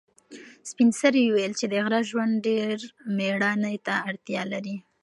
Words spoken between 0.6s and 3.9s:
سپین سرې وویل چې د غره ژوند ډېر مېړانې